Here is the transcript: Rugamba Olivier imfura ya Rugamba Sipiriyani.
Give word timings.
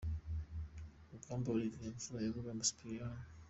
Rugamba 1.11 1.53
Olivier 1.55 1.89
imfura 1.91 2.17
ya 2.23 2.33
Rugamba 2.35 2.67
Sipiriyani. 2.69 3.21